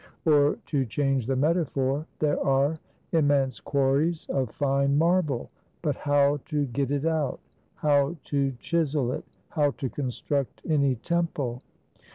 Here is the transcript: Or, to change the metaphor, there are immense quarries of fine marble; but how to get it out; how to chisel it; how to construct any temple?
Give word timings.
Or, 0.25 0.57
to 0.65 0.83
change 0.83 1.27
the 1.27 1.35
metaphor, 1.35 2.07
there 2.17 2.43
are 2.43 2.79
immense 3.11 3.59
quarries 3.59 4.25
of 4.29 4.49
fine 4.49 4.97
marble; 4.97 5.51
but 5.83 5.95
how 5.95 6.39
to 6.45 6.65
get 6.65 6.89
it 6.89 7.05
out; 7.05 7.39
how 7.75 8.15
to 8.23 8.51
chisel 8.53 9.11
it; 9.11 9.23
how 9.49 9.69
to 9.77 9.89
construct 9.89 10.63
any 10.67 10.95
temple? 10.95 11.61